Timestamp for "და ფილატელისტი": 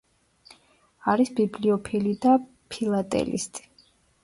2.25-3.71